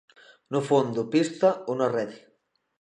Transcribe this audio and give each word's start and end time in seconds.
No 0.53 0.61
fondo 0.69 1.01
pista 1.13 1.49
ou 1.69 1.73
na 1.79 1.87
rede. 1.97 2.17